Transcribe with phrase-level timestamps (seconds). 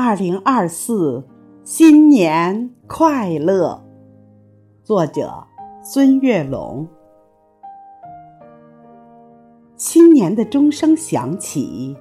[0.00, 1.24] 二零二四
[1.64, 3.82] 新年快乐！
[4.84, 5.44] 作者
[5.82, 6.86] 孙月龙。
[9.74, 11.96] 新年的钟声响起，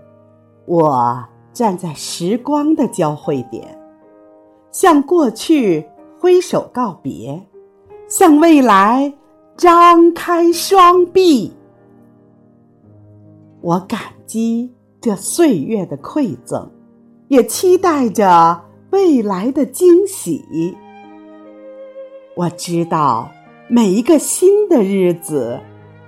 [0.68, 3.76] 我站在时光的交汇点，
[4.72, 5.84] 向过去
[6.20, 7.44] 挥手告别，
[8.08, 9.12] 向未来
[9.56, 11.52] 张开双臂。
[13.62, 16.70] 我感激这岁月的馈赠。
[17.28, 20.76] 也期待着未来的惊喜。
[22.36, 23.30] 我知道
[23.68, 25.60] 每一个新的日子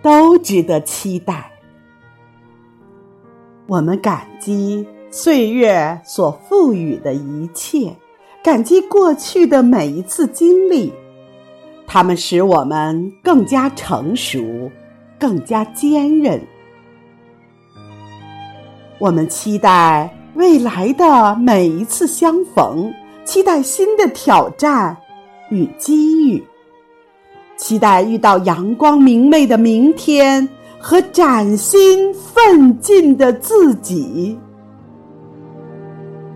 [0.02, 1.52] 都值得期待。
[3.68, 7.94] 我们感激岁月所赋予的一切，
[8.44, 10.94] 感激过去的每一次经历，
[11.86, 14.72] 它们使我们更加成熟，
[15.20, 16.42] 更加坚韧。
[19.00, 20.19] 我们期待。
[20.36, 22.94] 未来的每一次相逢，
[23.26, 24.96] 期待新的挑战
[25.50, 26.44] 与机遇，
[27.58, 30.48] 期待遇到阳光明媚的明天
[30.80, 34.38] 和崭新奋进的自己。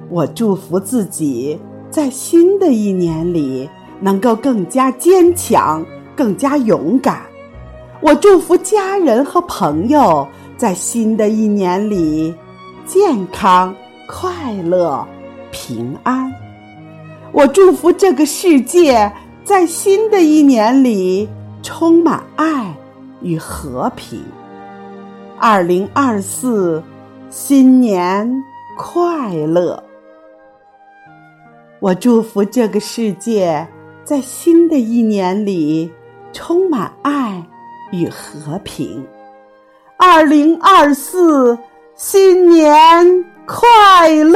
[0.09, 1.57] 我祝福自己
[1.89, 7.21] 在新的一年里能够更加坚强、更加勇敢。
[8.01, 12.33] 我祝福家人和朋友在新的一年里
[12.85, 13.73] 健康。
[14.07, 15.05] 快乐、
[15.51, 16.33] 平安，
[17.31, 19.11] 我祝福这个世界
[19.43, 21.27] 在新的一年里
[21.61, 22.75] 充满爱
[23.21, 24.21] 与和平。
[25.39, 26.83] 二零二四，
[27.29, 28.29] 新年
[28.77, 29.81] 快乐！
[31.79, 33.65] 我祝福这个世界
[34.03, 35.91] 在新的一年里
[36.31, 37.43] 充满爱
[37.91, 39.05] 与和平。
[39.97, 41.57] 二零二四，
[41.95, 43.25] 新年！
[43.45, 44.32] 快乐。